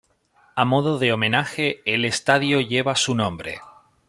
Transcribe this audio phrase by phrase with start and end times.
[0.55, 3.61] A modo de homenaje, el Estadio lleva su nombre.